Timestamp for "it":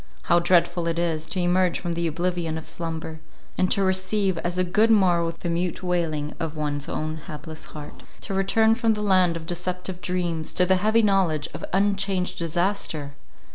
0.87-0.97